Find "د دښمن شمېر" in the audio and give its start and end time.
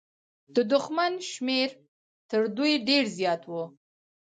0.55-1.69